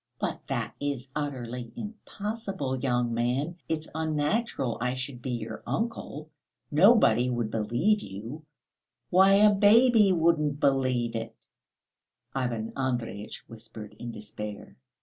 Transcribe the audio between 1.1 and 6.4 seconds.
utterly impossible, young man; it's unnatural I should be your uncle.